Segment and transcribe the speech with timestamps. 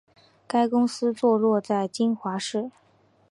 [0.47, 2.71] 该公司坐落在金华市。